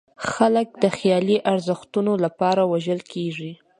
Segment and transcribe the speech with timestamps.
[0.31, 3.51] خلک د خیالي ارزښتونو لپاره وژل کېږي.